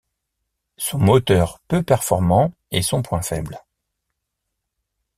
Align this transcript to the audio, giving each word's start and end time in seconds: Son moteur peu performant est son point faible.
Son 0.77 0.97
moteur 0.97 1.59
peu 1.67 1.83
performant 1.83 2.55
est 2.71 2.81
son 2.81 3.03
point 3.03 3.21
faible. 3.21 3.59